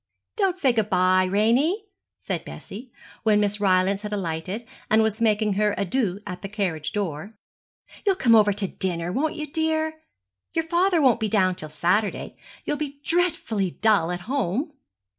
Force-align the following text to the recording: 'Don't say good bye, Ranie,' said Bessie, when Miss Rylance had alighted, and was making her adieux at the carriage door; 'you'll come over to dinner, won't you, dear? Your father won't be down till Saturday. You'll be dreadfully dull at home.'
'Don't 0.35 0.57
say 0.57 0.71
good 0.73 0.89
bye, 0.89 1.27
Ranie,' 1.29 1.83
said 2.21 2.43
Bessie, 2.43 2.91
when 3.21 3.39
Miss 3.39 3.59
Rylance 3.59 4.01
had 4.01 4.11
alighted, 4.11 4.65
and 4.89 5.03
was 5.03 5.21
making 5.21 5.53
her 5.53 5.75
adieux 5.79 6.19
at 6.25 6.41
the 6.41 6.49
carriage 6.49 6.91
door; 6.91 7.35
'you'll 8.03 8.15
come 8.15 8.33
over 8.33 8.51
to 8.51 8.67
dinner, 8.67 9.11
won't 9.11 9.35
you, 9.35 9.45
dear? 9.45 10.01
Your 10.55 10.65
father 10.65 11.03
won't 11.03 11.19
be 11.19 11.29
down 11.29 11.53
till 11.53 11.69
Saturday. 11.69 12.35
You'll 12.65 12.77
be 12.77 12.99
dreadfully 13.03 13.69
dull 13.79 14.09
at 14.09 14.21
home.' 14.21 14.71